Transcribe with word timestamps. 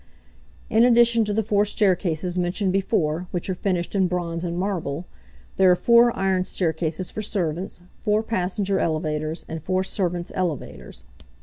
In 0.67 0.83
addition 0.83 1.25
to 1.25 1.31
the 1.31 1.43
four 1.43 1.63
staircases 1.63 2.35
mentioned 2.35 2.73
before, 2.73 3.27
which 3.29 3.47
are 3.51 3.53
finished 3.53 3.93
in 3.93 4.07
bronze 4.07 4.43
and 4.43 4.57
marble, 4.57 5.05
there 5.57 5.69
are 5.69 5.75
four 5.75 6.11
iron 6.17 6.43
staircases 6.43 7.11
for 7.11 7.21
servants, 7.21 7.83
four 7.99 8.23
passenger 8.23 8.79
elevators, 8.79 9.45
and 9.47 9.61
four 9.61 9.83
servants' 9.83 10.31
elevators. 10.33 11.03